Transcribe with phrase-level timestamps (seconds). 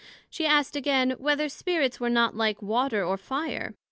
[0.31, 3.75] she asked again, Whether Spirits were not like Water or Fire?